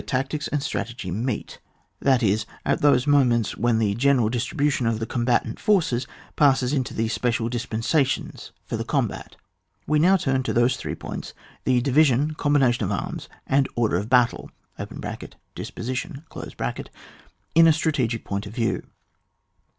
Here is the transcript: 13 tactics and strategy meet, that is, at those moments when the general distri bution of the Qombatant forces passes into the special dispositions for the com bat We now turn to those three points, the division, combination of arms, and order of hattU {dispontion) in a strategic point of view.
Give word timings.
13 0.01 0.07
tactics 0.07 0.47
and 0.47 0.63
strategy 0.63 1.11
meet, 1.11 1.59
that 1.99 2.23
is, 2.23 2.47
at 2.65 2.81
those 2.81 3.05
moments 3.05 3.55
when 3.55 3.77
the 3.77 3.93
general 3.93 4.31
distri 4.31 4.55
bution 4.55 4.89
of 4.89 4.97
the 4.97 5.05
Qombatant 5.05 5.59
forces 5.59 6.07
passes 6.35 6.73
into 6.73 6.95
the 6.95 7.07
special 7.07 7.49
dispositions 7.49 8.51
for 8.65 8.77
the 8.77 8.83
com 8.83 9.07
bat 9.09 9.35
We 9.85 9.99
now 9.99 10.17
turn 10.17 10.41
to 10.41 10.53
those 10.53 10.75
three 10.75 10.95
points, 10.95 11.35
the 11.65 11.81
division, 11.81 12.33
combination 12.33 12.83
of 12.83 12.91
arms, 12.91 13.29
and 13.45 13.69
order 13.75 13.97
of 13.97 14.09
hattU 14.09 14.49
{dispontion) 15.55 16.87
in 17.53 17.67
a 17.67 17.71
strategic 17.73 18.23
point 18.25 18.47
of 18.47 18.55
view. 18.55 18.87